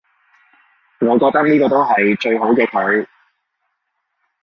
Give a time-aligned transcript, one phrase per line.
[1.01, 3.05] 我覺得呢個都係最好嘅佢